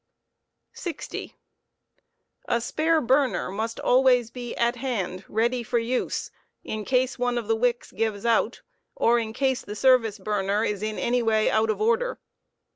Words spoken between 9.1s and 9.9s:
in case the